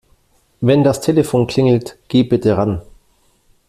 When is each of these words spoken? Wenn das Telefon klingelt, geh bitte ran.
Wenn 0.61 0.83
das 0.83 1.01
Telefon 1.01 1.45
klingelt, 1.45 1.95
geh 2.07 2.23
bitte 2.23 2.57
ran. 2.57 2.81